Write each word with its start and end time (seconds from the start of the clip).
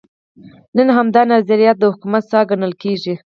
نن 0.75 0.87
همدا 0.97 1.21
نظریه 1.33 1.71
د 1.77 1.83
حکومت 1.93 2.23
ساه 2.31 2.47
ګڼل 2.49 2.73
کېږي. 2.83 3.15